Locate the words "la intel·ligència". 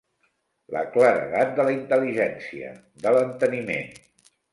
1.67-2.71